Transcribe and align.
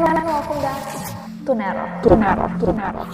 And 0.00 0.24
welcome 0.24 0.56
back 0.64 0.80
to 1.44 1.52
Nero. 1.52 1.84
To 2.00 2.16
Nero. 2.16 2.48
To 2.56 2.72
Nero. 2.72 3.04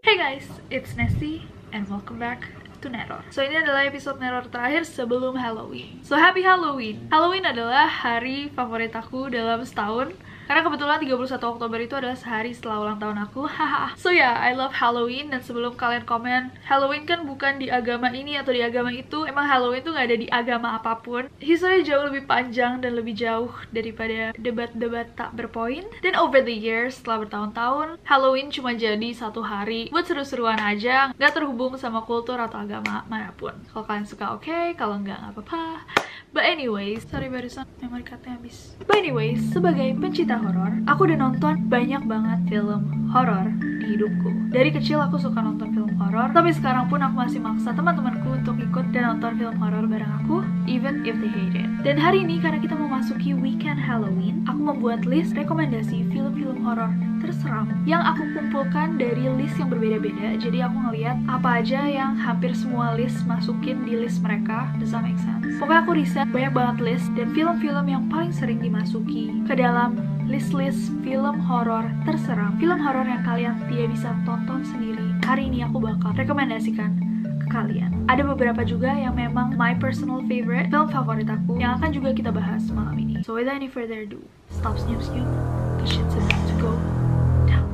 Hey 0.00 0.16
guys, 0.16 0.48
it's 0.72 0.96
Nessie 0.96 1.44
and 1.76 1.84
welcome 1.92 2.16
back 2.16 2.48
to 2.80 2.88
Neror. 2.88 3.20
So 3.28 3.44
ini 3.44 3.60
adalah 3.60 3.84
episode 3.84 4.16
Neror 4.16 4.48
terakhir 4.48 4.88
sebelum 4.88 5.36
Halloween. 5.36 6.00
So 6.08 6.16
happy 6.16 6.40
Halloween. 6.40 7.12
Halloween 7.12 7.44
adalah 7.44 7.84
hari 7.84 8.48
favorit 8.56 8.96
aku 8.96 9.28
dalam 9.28 9.60
setahun 9.60 10.16
karena 10.50 10.66
kebetulan 10.66 10.98
31 10.98 11.46
Oktober 11.46 11.78
itu 11.78 11.94
adalah 11.94 12.18
sehari 12.18 12.50
setelah 12.50 12.82
ulang 12.82 12.98
tahun 12.98 13.22
aku. 13.22 13.46
So 14.02 14.10
ya, 14.10 14.34
yeah, 14.34 14.34
I 14.34 14.58
love 14.58 14.74
Halloween 14.74 15.30
dan 15.30 15.46
sebelum 15.46 15.78
kalian 15.78 16.02
komen, 16.02 16.50
Halloween 16.66 17.06
kan 17.06 17.22
bukan 17.22 17.62
di 17.62 17.70
agama 17.70 18.10
ini 18.10 18.34
atau 18.34 18.50
di 18.50 18.58
agama 18.58 18.90
itu. 18.90 19.22
Emang 19.30 19.46
Halloween 19.46 19.86
tuh 19.86 19.94
nggak 19.94 20.08
ada 20.10 20.18
di 20.18 20.26
agama 20.26 20.74
apa 20.74 20.98
pun. 20.98 21.30
Historinya 21.38 21.86
jauh 21.86 22.04
lebih 22.10 22.26
panjang 22.26 22.82
dan 22.82 22.98
lebih 22.98 23.14
jauh 23.14 23.54
daripada 23.70 24.34
debat-debat 24.34 25.14
tak 25.14 25.38
berpoin. 25.38 25.86
Dan 26.02 26.18
over 26.18 26.42
the 26.42 26.50
years, 26.50 26.98
setelah 26.98 27.22
bertahun-tahun, 27.22 28.02
Halloween 28.02 28.50
cuma 28.50 28.74
jadi 28.74 29.14
satu 29.14 29.46
hari 29.46 29.86
buat 29.94 30.10
seru-seruan 30.10 30.58
aja, 30.58 31.14
nggak 31.14 31.30
terhubung 31.30 31.78
sama 31.78 32.02
kultur 32.02 32.42
atau 32.42 32.58
agama 32.58 33.06
mana 33.06 33.30
pun. 33.38 33.54
Kalau 33.70 33.86
kalian 33.86 34.02
suka 34.02 34.34
oke, 34.34 34.50
okay, 34.50 34.74
kalau 34.74 34.98
nggak 34.98 35.14
nggak 35.14 35.30
apa-apa. 35.30 35.86
But 36.34 36.46
anyways, 36.46 37.06
sorry 37.06 37.30
barusan 37.30 37.66
memori 37.82 38.02
cardnya 38.06 38.38
habis. 38.38 38.74
But 38.82 38.98
anyways, 38.98 39.50
sebagai 39.50 39.94
pencinta 39.98 40.39
horor, 40.40 40.72
aku 40.88 41.00
udah 41.06 41.18
nonton 41.20 41.54
banyak 41.68 42.02
banget 42.08 42.40
film 42.48 43.10
horor 43.12 43.46
di 43.60 43.96
hidupku. 43.96 44.30
Dari 44.50 44.70
kecil 44.74 44.98
aku 44.98 45.20
suka 45.20 45.38
nonton 45.44 45.70
film 45.76 45.92
horor, 46.00 46.32
tapi 46.32 46.50
sekarang 46.50 46.88
pun 46.88 47.04
aku 47.04 47.14
masih 47.20 47.40
maksa 47.42 47.70
teman-temanku 47.76 48.40
untuk 48.40 48.56
ikut 48.58 48.86
dan 48.90 49.16
nonton 49.16 49.36
film 49.36 49.56
horor 49.60 49.84
bareng 49.84 50.12
aku, 50.24 50.42
even 50.66 51.04
if 51.04 51.14
they 51.20 51.30
hate 51.30 51.58
it. 51.60 51.68
Dan 51.84 52.00
hari 52.00 52.24
ini 52.24 52.40
karena 52.40 52.58
kita 52.58 52.74
memasuki 52.74 53.36
weekend 53.36 53.78
Halloween, 53.78 54.42
aku 54.48 54.60
membuat 54.60 55.04
list 55.04 55.36
rekomendasi 55.36 56.08
film-film 56.10 56.64
horor 56.64 56.90
terseram 57.20 57.68
yang 57.84 58.00
aku 58.00 58.24
kumpulkan 58.32 58.96
dari 58.96 59.28
list 59.36 59.54
yang 59.60 59.68
berbeda-beda. 59.68 60.40
Jadi 60.40 60.64
aku 60.64 60.76
ngeliat 60.88 61.20
apa 61.28 61.60
aja 61.60 61.84
yang 61.84 62.16
hampir 62.16 62.56
semua 62.56 62.96
list 62.96 63.22
masukin 63.28 63.84
di 63.84 63.94
list 63.94 64.24
mereka. 64.24 64.72
Does 64.80 64.96
that 64.96 65.04
make 65.04 65.20
sense? 65.20 65.46
Pokoknya 65.60 65.80
aku 65.84 65.92
riset 66.00 66.28
banyak 66.32 66.52
banget 66.56 66.76
list 66.80 67.06
dan 67.14 67.30
film-film 67.36 67.86
yang 67.86 68.08
paling 68.08 68.32
sering 68.32 68.58
dimasuki 68.58 69.30
ke 69.44 69.52
dalam 69.52 70.00
list-list 70.30 70.94
film 71.02 71.42
horor 71.42 71.90
terseram. 72.06 72.54
Film 72.62 72.78
horor 72.78 73.02
yang 73.02 73.26
kalian 73.26 73.58
tidak 73.66 73.90
bisa 73.90 74.14
tonton 74.22 74.62
sendiri. 74.62 75.10
Hari 75.26 75.50
ini 75.50 75.66
aku 75.66 75.82
bakal 75.82 76.14
rekomendasikan 76.14 76.94
ke 77.42 77.46
kalian. 77.50 78.06
Ada 78.06 78.22
beberapa 78.22 78.62
juga 78.62 78.94
yang 78.94 79.18
memang 79.18 79.58
my 79.58 79.74
personal 79.74 80.22
favorite 80.30 80.70
film 80.70 80.86
favorit 80.86 81.26
aku 81.26 81.58
yang 81.58 81.82
akan 81.82 81.90
juga 81.90 82.14
kita 82.14 82.30
bahas 82.30 82.62
malam 82.70 82.94
ini. 82.94 83.26
So 83.26 83.34
without 83.34 83.58
any 83.58 83.66
further 83.66 84.06
ado, 84.06 84.22
stop 84.54 84.78
snooze-snooze, 84.78 85.34
cause 85.82 85.90
shit's 85.90 86.14
about 86.14 86.44
to 86.46 86.54
go 86.62 86.72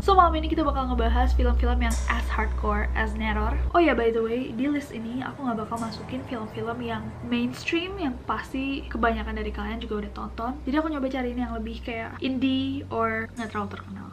So 0.05 0.15
malam 0.15 0.39
ini 0.39 0.47
kita 0.47 0.63
bakal 0.63 0.87
ngebahas 0.93 1.35
film-film 1.35 1.83
yang 1.83 1.97
as 2.07 2.27
hardcore 2.31 2.87
as 2.95 3.17
Neror. 3.19 3.59
Oh 3.75 3.83
ya 3.83 3.97
by 3.97 4.15
the 4.15 4.23
way, 4.23 4.55
di 4.55 4.71
list 4.71 4.95
ini 4.95 5.19
aku 5.25 5.43
nggak 5.43 5.67
bakal 5.67 5.83
masukin 5.83 6.23
film-film 6.31 6.79
yang 6.79 7.03
mainstream 7.27 7.97
yang 7.99 8.15
pasti 8.29 8.87
kebanyakan 8.87 9.41
dari 9.41 9.51
kalian 9.51 9.83
juga 9.83 10.07
udah 10.07 10.13
tonton. 10.15 10.53
Jadi 10.63 10.75
aku 10.79 10.89
nyoba 10.93 11.09
cari 11.11 11.35
ini 11.35 11.41
yang 11.43 11.55
lebih 11.59 11.83
kayak 11.83 12.23
indie 12.23 12.87
or 12.93 13.27
nggak 13.35 13.51
terlalu 13.51 13.69
terkenal. 13.75 14.11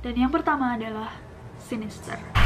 Dan 0.00 0.14
yang 0.16 0.32
pertama 0.32 0.78
adalah 0.78 1.10
Sinister. 1.60 2.45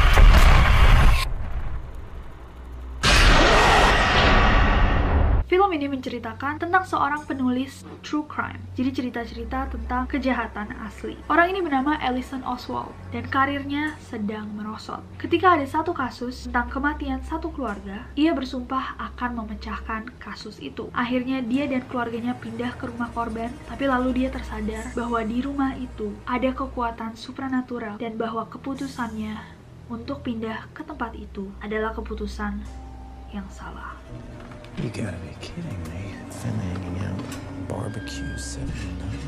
Film 5.51 5.67
ini 5.75 5.91
menceritakan 5.91 6.63
tentang 6.63 6.87
seorang 6.87 7.27
penulis 7.27 7.83
true 8.07 8.23
crime. 8.23 8.63
Jadi 8.79 8.91
cerita-cerita 8.95 9.67
tentang 9.67 10.07
kejahatan 10.07 10.71
asli. 10.87 11.19
Orang 11.27 11.51
ini 11.51 11.59
bernama 11.59 11.99
Ellison 11.99 12.39
Oswald 12.47 12.95
dan 13.11 13.27
karirnya 13.27 13.99
sedang 13.99 14.47
merosot. 14.55 15.03
Ketika 15.19 15.59
ada 15.59 15.67
satu 15.67 15.91
kasus 15.91 16.47
tentang 16.47 16.71
kematian 16.71 17.19
satu 17.27 17.51
keluarga, 17.51 18.07
ia 18.15 18.31
bersumpah 18.31 18.95
akan 18.95 19.43
memecahkan 19.43 20.15
kasus 20.23 20.63
itu. 20.63 20.87
Akhirnya 20.95 21.43
dia 21.43 21.67
dan 21.67 21.83
keluarganya 21.91 22.39
pindah 22.39 22.71
ke 22.79 22.87
rumah 22.87 23.11
korban, 23.11 23.51
tapi 23.67 23.91
lalu 23.91 24.23
dia 24.23 24.31
tersadar 24.31 24.95
bahwa 24.95 25.19
di 25.27 25.43
rumah 25.43 25.75
itu 25.75 26.15
ada 26.31 26.55
kekuatan 26.55 27.19
supranatural 27.19 27.99
dan 27.99 28.15
bahwa 28.15 28.47
keputusannya 28.47 29.35
untuk 29.91 30.23
pindah 30.23 30.71
ke 30.71 30.87
tempat 30.87 31.11
itu 31.19 31.51
adalah 31.59 31.91
keputusan 31.91 32.63
yang 33.35 33.51
salah. 33.51 33.99
You 34.83 34.89
gotta 34.89 35.19
be 35.19 35.35
kidding 35.43 35.83
me. 35.85 36.15
Family 36.31 36.65
hanging 36.65 37.05
out, 37.05 37.69
barbecue, 37.69 38.39
Saturday 38.39 38.73
night. 38.99 39.21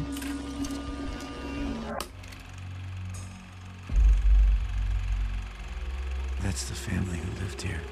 That's 6.40 6.64
the 6.70 6.74
family 6.74 7.18
who 7.18 7.30
lived 7.44 7.60
here. 7.60 7.82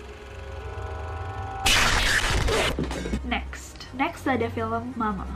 Next. 3.25 3.87
Next 3.93 4.27
ada 4.27 4.49
film. 4.49 4.95
Mama 4.97 5.27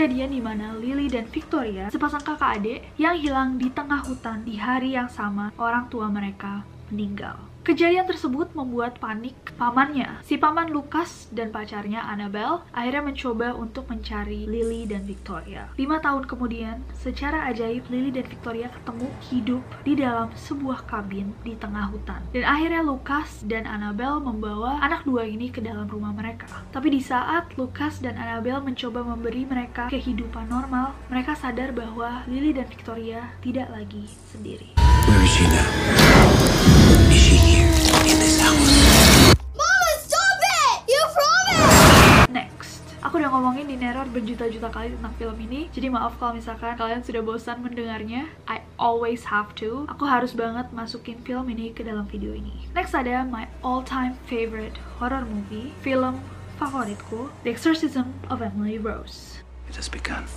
kejadian 0.00 0.32
di 0.32 0.40
mana 0.40 0.72
Lily 0.80 1.12
dan 1.12 1.28
Victoria, 1.28 1.92
sepasang 1.92 2.24
kakak 2.24 2.56
adik 2.56 2.80
yang 2.96 3.20
hilang 3.20 3.60
di 3.60 3.68
tengah 3.68 4.00
hutan 4.00 4.40
di 4.48 4.56
hari 4.56 4.96
yang 4.96 5.12
sama 5.12 5.52
orang 5.60 5.92
tua 5.92 6.08
mereka 6.08 6.64
meninggal. 6.88 7.49
Kejadian 7.60 8.08
tersebut 8.08 8.56
membuat 8.56 8.96
panik 8.96 9.36
pamannya. 9.60 10.24
Si 10.24 10.40
paman 10.40 10.72
Lucas 10.72 11.28
dan 11.28 11.52
pacarnya 11.52 12.00
Annabelle 12.00 12.64
akhirnya 12.72 13.04
mencoba 13.04 13.52
untuk 13.52 13.84
mencari 13.92 14.48
Lily 14.48 14.88
dan 14.88 15.04
Victoria. 15.04 15.68
Lima 15.76 16.00
tahun 16.00 16.24
kemudian, 16.24 16.80
secara 16.96 17.52
ajaib 17.52 17.84
Lily 17.92 18.16
dan 18.16 18.24
Victoria 18.32 18.72
ketemu 18.72 19.12
hidup 19.28 19.62
di 19.84 19.92
dalam 19.92 20.32
sebuah 20.32 20.88
kabin 20.88 21.36
di 21.44 21.52
tengah 21.60 21.92
hutan. 21.92 22.24
Dan 22.32 22.48
akhirnya 22.48 22.80
Lucas 22.80 23.44
dan 23.44 23.68
Annabelle 23.68 24.24
membawa 24.24 24.80
anak 24.80 25.04
dua 25.04 25.28
ini 25.28 25.52
ke 25.52 25.60
dalam 25.60 25.84
rumah 25.84 26.16
mereka. 26.16 26.48
Tapi 26.72 26.96
di 26.96 27.04
saat 27.04 27.52
Lucas 27.60 28.00
dan 28.00 28.16
Annabelle 28.16 28.64
mencoba 28.64 29.04
memberi 29.04 29.44
mereka 29.44 29.92
kehidupan 29.92 30.48
normal, 30.48 30.96
mereka 31.12 31.36
sadar 31.36 31.76
bahwa 31.76 32.24
Lily 32.24 32.56
dan 32.56 32.64
Victoria 32.72 33.36
tidak 33.44 33.68
lagi 33.68 34.08
sendiri. 34.32 34.72
Where 35.04 35.20
is 35.20 35.28
she 35.28 35.44
now? 35.44 36.19
ngomongin 43.40 43.72
di 43.72 43.80
Neror 43.80 44.04
berjuta-juta 44.12 44.68
kali 44.68 44.92
tentang 44.92 45.16
film 45.16 45.32
ini. 45.40 45.72
Jadi 45.72 45.88
maaf 45.88 46.12
kalau 46.20 46.36
misalkan 46.36 46.76
kalian 46.76 47.00
sudah 47.00 47.24
bosan 47.24 47.64
mendengarnya. 47.64 48.28
I 48.44 48.60
always 48.76 49.24
have 49.24 49.56
to. 49.64 49.88
Aku 49.88 50.04
harus 50.04 50.36
banget 50.36 50.68
masukin 50.76 51.16
film 51.24 51.48
ini 51.48 51.72
ke 51.72 51.80
dalam 51.80 52.04
video 52.04 52.36
ini. 52.36 52.68
Next 52.76 52.92
ada 52.92 53.24
my 53.24 53.48
all 53.64 53.80
time 53.80 54.20
favorite 54.28 54.76
horror 55.00 55.24
movie 55.24 55.72
film 55.80 56.20
favoritku 56.60 57.32
The 57.48 57.56
Exorcism 57.56 58.12
of 58.28 58.44
Emily 58.44 58.76
Rose. 58.76 59.40
It 59.72 59.80
has 59.80 59.88
begun. 59.88 60.28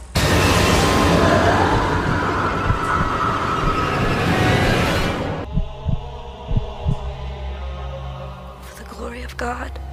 God. 9.43 9.92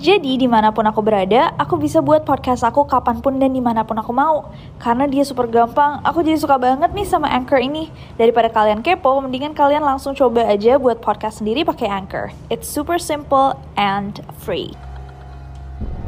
Jadi 0.00 0.40
di 0.40 0.48
mana 0.48 0.72
pun 0.72 0.80
aku 0.88 1.04
berada, 1.04 1.52
aku 1.60 1.76
bisa 1.76 2.00
buat 2.00 2.24
podcast 2.24 2.64
aku 2.64 2.88
kapan 2.88 3.20
pun 3.20 3.36
dan 3.36 3.52
di 3.52 3.60
mana 3.60 3.84
pun 3.84 4.00
aku 4.00 4.16
mau. 4.16 4.48
Karena 4.80 5.04
dia 5.04 5.20
super 5.28 5.44
gampang, 5.44 6.00
aku 6.00 6.24
jadi 6.24 6.40
suka 6.40 6.56
banget 6.56 6.88
nih 6.96 7.04
sama 7.04 7.28
Anchor 7.28 7.60
ini. 7.60 7.92
Daripada 8.16 8.48
kalian 8.48 8.80
kepo, 8.80 9.20
mendingan 9.20 9.52
kalian 9.52 9.84
langsung 9.84 10.16
coba 10.16 10.48
aja 10.48 10.80
buat 10.80 11.04
podcast 11.04 11.44
sendiri 11.44 11.68
pakai 11.68 11.92
Anchor. 11.92 12.32
It's 12.48 12.64
super 12.64 12.96
simple 12.96 13.60
and 13.76 14.24
free. 14.40 14.72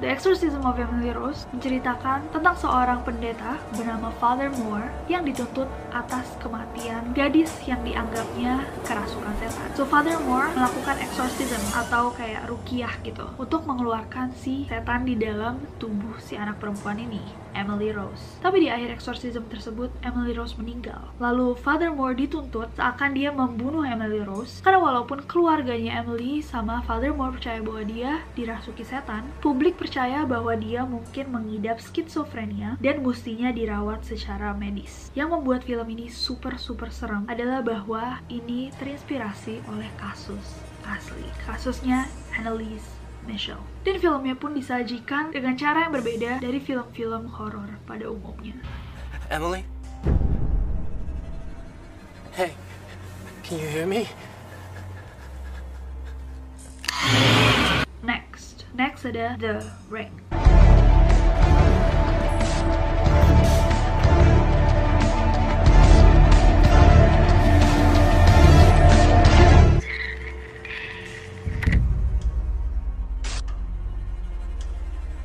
The 0.03 0.11
Exorcism 0.11 0.67
of 0.67 0.83
Emily 0.83 1.15
Rose 1.15 1.47
menceritakan 1.55 2.27
tentang 2.35 2.59
seorang 2.59 3.07
pendeta 3.07 3.55
bernama 3.79 4.11
Father 4.19 4.51
Moore 4.51 4.91
yang 5.07 5.23
dituntut 5.23 5.71
atas 5.95 6.27
kematian 6.43 7.15
gadis 7.15 7.55
yang 7.71 7.79
dianggapnya 7.87 8.67
kerasukan 8.83 9.31
setan. 9.39 9.71
So 9.79 9.87
Father 9.87 10.19
Moore 10.27 10.51
melakukan 10.59 10.99
exorcism 10.99 11.63
atau 11.71 12.11
kayak 12.19 12.51
rukiah 12.51 12.91
gitu 13.07 13.31
untuk 13.39 13.63
mengeluarkan 13.63 14.35
si 14.35 14.67
setan 14.67 15.07
di 15.07 15.15
dalam 15.15 15.63
tubuh 15.79 16.19
si 16.19 16.35
anak 16.35 16.59
perempuan 16.59 16.99
ini, 16.99 17.23
Emily 17.55 17.95
Rose. 17.95 18.43
Tapi 18.43 18.67
di 18.67 18.75
akhir 18.75 18.99
exorcism 18.99 19.47
tersebut, 19.47 19.95
Emily 20.03 20.35
Rose 20.35 20.59
meninggal. 20.59 21.15
Lalu 21.23 21.55
Father 21.63 21.95
Moore 21.95 22.19
dituntut 22.19 22.75
seakan 22.75 23.15
dia 23.15 23.31
membunuh 23.31 23.87
Emily 23.87 24.19
Rose 24.27 24.59
karena 24.67 24.83
walaupun 24.83 25.23
keluarganya 25.31 26.03
Emily 26.03 26.43
sama 26.43 26.83
Father 26.91 27.15
Moore 27.15 27.39
percaya 27.39 27.63
bahwa 27.63 27.87
dia 27.87 28.27
dirasuki 28.35 28.83
setan, 28.83 29.31
publik 29.39 29.79
percaya 29.79 29.92
bahwa 30.25 30.57
dia 30.57 30.89
mungkin 30.89 31.29
mengidap 31.29 31.77
skizofrenia 31.77 32.81
dan 32.81 33.05
mestinya 33.05 33.53
dirawat 33.53 34.01
secara 34.09 34.57
medis. 34.57 35.13
Yang 35.13 35.29
membuat 35.37 35.61
film 35.69 35.85
ini 35.93 36.09
super 36.09 36.57
super 36.57 36.89
serem 36.89 37.29
adalah 37.29 37.61
bahwa 37.61 38.25
ini 38.33 38.73
terinspirasi 38.81 39.61
oleh 39.69 39.91
kasus 40.01 40.65
asli. 40.89 41.29
Kasusnya 41.45 42.09
Annalise 42.33 42.89
Michelle. 43.29 43.61
Dan 43.85 44.01
filmnya 44.01 44.33
pun 44.33 44.57
disajikan 44.57 45.29
dengan 45.29 45.61
cara 45.61 45.85
yang 45.85 45.93
berbeda 45.93 46.41
dari 46.41 46.57
film-film 46.57 47.29
horor 47.29 47.69
pada 47.85 48.09
umumnya. 48.09 48.57
Emily? 49.29 49.69
Hey, 52.33 52.57
can 53.45 53.61
you 53.61 53.69
hear 53.69 53.85
me? 53.85 54.09
The 59.03 59.59
Ring. 59.91 60.15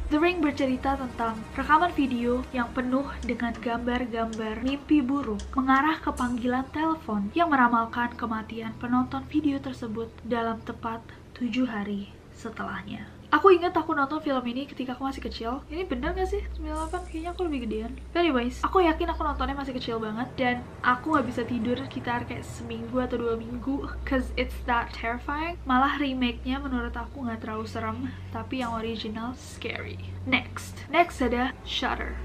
The 0.10 0.18
Ring 0.18 0.42
bercerita 0.42 0.98
tentang 0.98 1.38
rekaman 1.54 1.94
video 1.94 2.42
yang 2.50 2.74
penuh 2.74 3.06
dengan 3.22 3.54
gambar-gambar 3.62 4.66
mimpi 4.66 5.06
buruk 5.06 5.46
mengarah 5.54 6.02
ke 6.02 6.10
panggilan 6.10 6.66
telepon 6.74 7.30
yang 7.38 7.54
meramalkan 7.54 8.10
kematian 8.18 8.74
penonton 8.82 9.22
video 9.30 9.62
tersebut 9.62 10.10
dalam 10.26 10.58
tepat 10.66 11.06
tujuh 11.38 11.70
hari 11.70 12.10
setelahnya. 12.34 13.17
Aku 13.28 13.52
ingat 13.52 13.76
aku 13.76 13.92
nonton 13.92 14.24
film 14.24 14.40
ini 14.48 14.64
ketika 14.64 14.96
aku 14.96 15.04
masih 15.04 15.20
kecil. 15.20 15.60
Ini 15.68 15.84
bener 15.84 16.16
gak 16.16 16.32
sih? 16.32 16.40
98? 16.64 17.12
Kayaknya 17.12 17.30
aku 17.36 17.42
lebih 17.44 17.60
gedean. 17.68 17.92
But 18.16 18.24
anyways, 18.24 18.64
aku 18.64 18.88
yakin 18.88 19.12
aku 19.12 19.20
nontonnya 19.28 19.52
masih 19.52 19.76
kecil 19.76 20.00
banget 20.00 20.32
dan 20.40 20.56
aku 20.80 21.20
gak 21.20 21.28
bisa 21.28 21.44
tidur 21.44 21.76
sekitar 21.76 22.24
kayak 22.24 22.48
seminggu 22.48 23.04
atau 23.04 23.20
dua 23.20 23.36
minggu 23.36 23.84
cause 24.08 24.32
it's 24.40 24.56
that 24.64 24.88
terrifying. 24.96 25.60
Malah 25.68 26.00
remake-nya 26.00 26.64
menurut 26.64 26.96
aku 26.96 27.28
gak 27.28 27.44
terlalu 27.44 27.68
serem, 27.68 28.00
tapi 28.32 28.64
yang 28.64 28.72
original 28.72 29.36
scary. 29.36 30.00
Next, 30.24 30.88
next 30.88 31.20
ada 31.20 31.52
Shutter. 31.68 32.16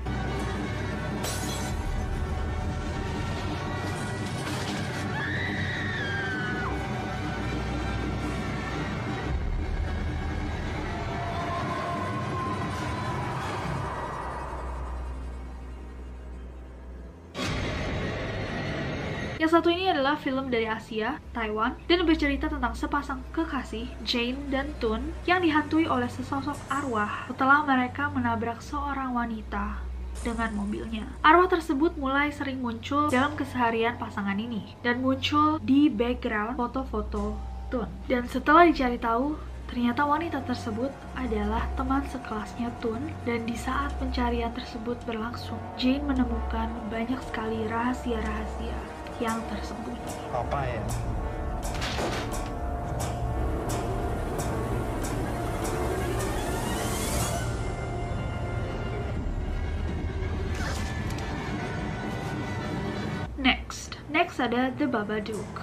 Yang 19.42 19.58
satu 19.58 19.74
ini 19.74 19.90
adalah 19.90 20.14
film 20.14 20.54
dari 20.54 20.70
Asia, 20.70 21.18
Taiwan, 21.34 21.74
dan 21.90 22.06
bercerita 22.06 22.46
tentang 22.46 22.78
sepasang 22.78 23.26
kekasih, 23.34 23.90
Jane 24.06 24.38
dan 24.54 24.70
Tun, 24.78 25.10
yang 25.26 25.42
dihantui 25.42 25.82
oleh 25.82 26.06
sesosok 26.06 26.54
arwah 26.70 27.26
setelah 27.26 27.66
mereka 27.66 28.06
menabrak 28.14 28.62
seorang 28.62 29.10
wanita 29.10 29.82
dengan 30.22 30.54
mobilnya. 30.54 31.10
Arwah 31.26 31.50
tersebut 31.50 31.98
mulai 31.98 32.30
sering 32.30 32.62
muncul 32.62 33.10
dalam 33.10 33.34
keseharian 33.34 33.98
pasangan 33.98 34.38
ini, 34.38 34.78
dan 34.78 35.02
muncul 35.02 35.58
di 35.58 35.90
background 35.90 36.54
foto-foto 36.54 37.34
Tun. 37.66 37.90
Dan 38.06 38.30
setelah 38.30 38.62
dicari 38.62 39.02
tahu, 39.02 39.50
Ternyata 39.72 40.04
wanita 40.04 40.44
tersebut 40.44 40.92
adalah 41.16 41.64
teman 41.80 42.04
sekelasnya 42.12 42.68
Tun 42.84 43.08
dan 43.24 43.48
di 43.48 43.56
saat 43.56 43.88
pencarian 43.96 44.52
tersebut 44.52 45.00
berlangsung, 45.08 45.56
Jane 45.80 46.04
menemukan 46.04 46.68
banyak 46.92 47.16
sekali 47.24 47.64
rahasia-rahasia 47.72 48.91
yang 49.20 49.42
tersembunyi. 49.50 49.98
Apa 50.32 50.60
ya? 50.64 50.84
Next, 63.36 63.98
next 64.08 64.38
ada 64.38 64.70
The 64.78 64.86
Babadook. 64.86 65.61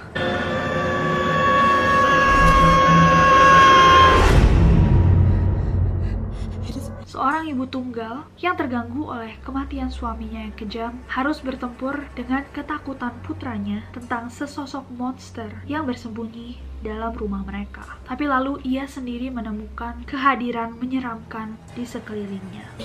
Seorang 7.40 7.56
ibu 7.56 7.72
tunggal 7.72 8.16
yang 8.36 8.52
terganggu 8.52 9.08
oleh 9.08 9.32
kematian 9.40 9.88
suaminya 9.88 10.44
yang 10.44 10.52
kejam 10.60 10.92
harus 11.08 11.40
bertempur 11.40 12.04
dengan 12.12 12.44
ketakutan 12.52 13.16
putranya 13.24 13.80
tentang 13.96 14.28
sesosok 14.28 14.84
monster 14.92 15.48
yang 15.64 15.88
bersembunyi 15.88 16.60
dalam 16.84 17.16
rumah 17.16 17.40
mereka. 17.40 17.96
Tapi 18.04 18.28
lalu 18.28 18.60
ia 18.68 18.84
sendiri 18.84 19.32
menemukan 19.32 20.04
kehadiran 20.04 20.76
menyeramkan 20.76 21.56
di 21.72 21.88
sekelilingnya. 21.88 22.76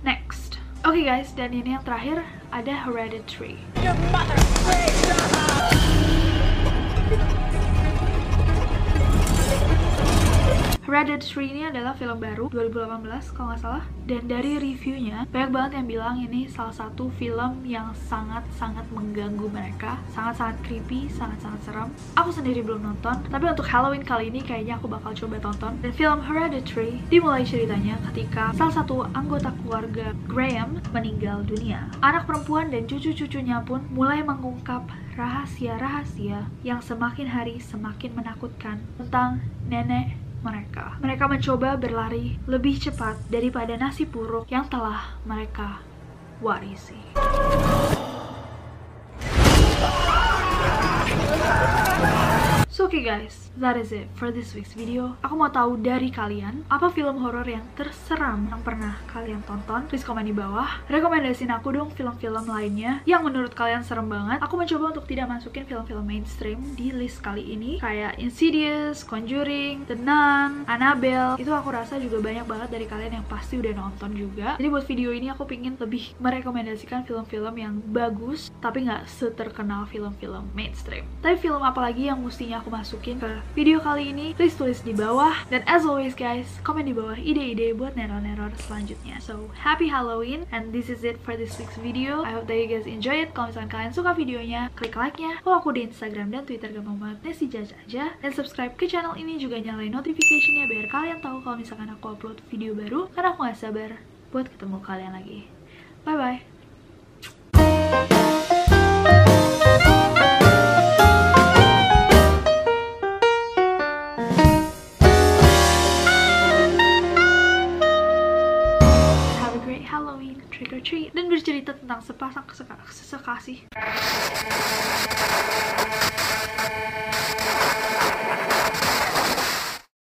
Next. 0.00 0.56
Oke 0.80 1.04
guys, 1.04 1.28
dan 1.36 1.52
ini 1.52 1.76
yang 1.76 1.84
terakhir 1.84 2.24
ada 2.48 2.72
Hereditary. 2.88 3.60
Yeah. 5.08 5.36
Hereditary 10.86 11.50
ini 11.50 11.66
adalah 11.66 11.98
film 11.98 12.22
baru 12.22 12.46
2018 12.46 13.34
kalau 13.34 13.50
nggak 13.50 13.58
salah. 13.58 13.82
Dan 14.06 14.30
dari 14.30 14.54
reviewnya 14.54 15.26
banyak 15.34 15.50
banget 15.50 15.82
yang 15.82 15.86
bilang 15.90 16.14
ini 16.22 16.46
salah 16.46 16.70
satu 16.70 17.10
film 17.18 17.66
yang 17.66 17.90
sangat-sangat 18.06 18.86
mengganggu 18.94 19.50
mereka. 19.50 19.98
Sangat-sangat 20.14 20.62
creepy, 20.62 21.10
sangat-sangat 21.10 21.58
seram 21.66 21.90
aku 22.14 22.30
sendiri 22.30 22.62
belum 22.62 22.86
nonton 22.86 23.18
tapi 23.26 23.50
untuk 23.50 23.66
Halloween 23.66 24.06
kali 24.06 24.30
ini 24.30 24.38
kayaknya 24.46 24.78
aku 24.78 24.86
bakal 24.86 25.10
coba 25.10 25.42
tonton. 25.42 25.74
Dan 25.82 25.90
film 25.90 26.22
Hereditary 26.22 27.02
dimulai 27.10 27.42
ceritanya 27.42 27.98
ketika 28.14 28.54
salah 28.54 28.78
satu 28.78 29.10
anggota 29.10 29.50
keluarga 29.66 30.14
Graham 30.30 30.78
meninggal 30.94 31.42
dunia. 31.42 31.90
Anak 31.98 32.30
perempuan 32.30 32.70
dan 32.70 32.86
cucu-cucunya 32.86 33.58
pun 33.66 33.82
mulai 33.90 34.22
mengungkap 34.22 34.86
rahasia-rahasia 35.18 36.46
yang 36.62 36.78
semakin 36.78 37.26
hari 37.26 37.58
semakin 37.58 38.14
menakutkan 38.14 38.78
tentang 39.00 39.42
nenek 39.66 40.25
mereka. 40.46 40.94
Mereka 41.02 41.26
mencoba 41.26 41.74
berlari 41.74 42.38
lebih 42.46 42.78
cepat 42.78 43.18
daripada 43.26 43.74
nasib 43.74 44.14
buruk 44.14 44.46
yang 44.46 44.70
telah 44.70 45.18
mereka 45.26 45.82
oke 52.06 52.25
okay 52.86 53.02
guys, 53.02 53.50
that 53.58 53.74
is 53.74 53.90
it 53.90 54.06
for 54.14 54.30
this 54.30 54.54
week's 54.54 54.70
video. 54.70 55.18
Aku 55.18 55.34
mau 55.34 55.50
tahu 55.50 55.74
dari 55.74 56.06
kalian, 56.06 56.62
apa 56.70 56.86
film 56.94 57.18
horor 57.18 57.42
yang 57.42 57.66
terseram 57.74 58.46
yang 58.46 58.62
pernah 58.62 58.94
kalian 59.10 59.42
tonton? 59.42 59.90
Please 59.90 60.06
komen 60.06 60.22
di 60.22 60.30
bawah. 60.30 60.86
Rekomendasiin 60.86 61.50
aku 61.50 61.74
dong 61.74 61.90
film-film 61.90 62.46
lainnya 62.46 63.02
yang 63.02 63.26
menurut 63.26 63.50
kalian 63.58 63.82
serem 63.82 64.06
banget. 64.06 64.38
Aku 64.38 64.54
mencoba 64.54 64.94
untuk 64.94 65.02
tidak 65.10 65.26
masukin 65.26 65.66
film-film 65.66 66.06
mainstream 66.06 66.62
di 66.78 66.94
list 66.94 67.26
kali 67.26 67.58
ini. 67.58 67.82
Kayak 67.82 68.22
Insidious, 68.22 69.02
Conjuring, 69.02 69.82
The 69.90 69.98
Nun, 69.98 70.62
Annabelle. 70.70 71.42
Itu 71.42 71.50
aku 71.58 71.74
rasa 71.74 71.98
juga 71.98 72.22
banyak 72.22 72.46
banget 72.46 72.70
dari 72.70 72.86
kalian 72.86 73.18
yang 73.18 73.26
pasti 73.26 73.58
udah 73.58 73.74
nonton 73.74 74.14
juga. 74.14 74.54
Jadi 74.62 74.68
buat 74.70 74.86
video 74.86 75.10
ini 75.10 75.26
aku 75.34 75.42
pingin 75.42 75.74
lebih 75.74 76.14
merekomendasikan 76.22 77.02
film-film 77.02 77.54
yang 77.58 77.82
bagus, 77.90 78.54
tapi 78.62 78.86
nggak 78.86 79.10
seterkenal 79.10 79.90
film-film 79.90 80.46
mainstream. 80.54 81.02
Tapi 81.18 81.34
film 81.34 81.66
apa 81.66 81.82
lagi 81.82 82.06
yang 82.06 82.22
mestinya 82.22 82.62
aku 82.62 82.75
masukin 82.76 83.16
ke 83.16 83.40
video 83.56 83.80
kali 83.80 84.12
ini 84.12 84.36
please 84.36 84.52
tulis 84.52 84.84
di 84.84 84.92
bawah. 84.92 85.32
Dan 85.48 85.64
as 85.64 85.88
always 85.88 86.12
guys 86.12 86.44
komen 86.60 86.84
di 86.84 86.92
bawah 86.92 87.16
ide-ide 87.16 87.72
buat 87.72 87.96
neror-neror 87.96 88.52
selanjutnya. 88.68 89.16
So 89.24 89.48
happy 89.56 89.88
Halloween 89.88 90.44
and 90.52 90.76
this 90.76 90.92
is 90.92 91.00
it 91.00 91.16
for 91.24 91.32
this 91.34 91.56
week's 91.56 91.80
video. 91.80 92.20
I 92.20 92.36
hope 92.36 92.44
that 92.52 92.60
you 92.60 92.68
guys 92.68 92.84
enjoy 92.84 93.24
it. 93.24 93.32
Kalau 93.32 93.48
misalkan 93.48 93.72
kalian 93.72 93.92
suka 93.96 94.12
videonya 94.12 94.68
klik 94.76 94.92
like-nya. 94.92 95.40
Follow 95.40 95.64
aku 95.64 95.72
di 95.72 95.88
Instagram 95.88 96.28
dan 96.28 96.44
Twitter 96.44 96.68
gampang 96.68 97.00
banget 97.00 97.18
Nessie 97.24 97.48
Judge 97.48 97.72
aja. 97.88 98.12
Dan 98.20 98.30
subscribe 98.36 98.76
ke 98.76 98.84
channel 98.84 99.16
ini 99.16 99.40
juga 99.40 99.56
nyalain 99.56 99.90
notificationnya 99.90 100.68
biar 100.68 100.86
kalian 100.92 101.18
tahu 101.24 101.40
kalau 101.40 101.56
misalkan 101.56 101.88
aku 101.88 102.12
upload 102.12 102.38
video 102.52 102.76
baru 102.76 103.08
karena 103.16 103.32
aku 103.32 103.40
gak 103.48 103.56
sabar 103.56 103.90
buat 104.28 104.52
ketemu 104.52 104.78
kalian 104.84 105.16
lagi. 105.16 105.48
Bye 106.04 106.14
bye 106.20 106.38